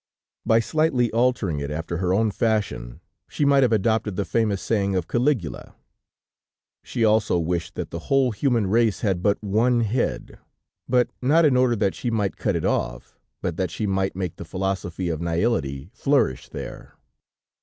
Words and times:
By 0.47 0.59
slightly 0.61 1.11
altering 1.11 1.59
it 1.59 1.69
after 1.69 1.97
her 1.97 2.11
own 2.11 2.31
fashion, 2.31 3.01
she 3.29 3.45
might 3.45 3.61
have 3.61 3.71
adopted 3.71 4.15
the 4.15 4.25
famous 4.25 4.59
saying 4.59 4.95
of 4.95 5.07
Caligula. 5.07 5.75
She 6.81 7.05
also 7.05 7.37
wished 7.37 7.75
that 7.75 7.91
the 7.91 7.99
whole 8.09 8.31
human 8.31 8.65
race 8.65 9.01
had 9.01 9.21
but 9.21 9.37
one 9.43 9.81
head; 9.81 10.39
but 10.89 11.11
not 11.21 11.45
in 11.45 11.55
order 11.55 11.75
that 11.75 11.93
she 11.93 12.09
might 12.09 12.35
cut 12.35 12.55
it 12.55 12.65
off, 12.65 13.19
but 13.43 13.57
that 13.57 13.69
she 13.69 13.85
might 13.85 14.15
make 14.15 14.37
the 14.37 14.43
philosophy 14.43 15.07
of 15.07 15.21
Nihility 15.21 15.91
flourish 15.93 16.49
there. 16.49 16.95